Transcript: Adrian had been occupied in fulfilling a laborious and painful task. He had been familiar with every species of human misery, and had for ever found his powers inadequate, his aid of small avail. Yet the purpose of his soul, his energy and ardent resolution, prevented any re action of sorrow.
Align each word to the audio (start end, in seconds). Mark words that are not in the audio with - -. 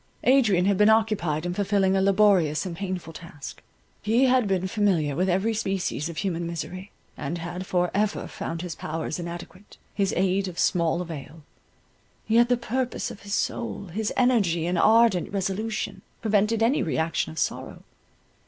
Adrian 0.23 0.65
had 0.65 0.77
been 0.79 0.89
occupied 0.89 1.45
in 1.45 1.53
fulfilling 1.53 1.95
a 1.95 2.01
laborious 2.01 2.65
and 2.65 2.75
painful 2.75 3.13
task. 3.13 3.61
He 4.01 4.23
had 4.25 4.47
been 4.47 4.65
familiar 4.67 5.15
with 5.15 5.29
every 5.29 5.53
species 5.53 6.09
of 6.09 6.17
human 6.17 6.47
misery, 6.47 6.89
and 7.15 7.37
had 7.37 7.67
for 7.67 7.91
ever 7.93 8.27
found 8.27 8.63
his 8.63 8.73
powers 8.73 9.19
inadequate, 9.19 9.77
his 9.93 10.11
aid 10.17 10.47
of 10.47 10.57
small 10.57 11.03
avail. 11.03 11.43
Yet 12.27 12.49
the 12.49 12.57
purpose 12.57 13.11
of 13.11 13.21
his 13.21 13.35
soul, 13.35 13.89
his 13.93 14.11
energy 14.17 14.65
and 14.65 14.79
ardent 14.79 15.31
resolution, 15.31 16.01
prevented 16.19 16.63
any 16.63 16.81
re 16.81 16.97
action 16.97 17.31
of 17.31 17.37
sorrow. 17.37 17.83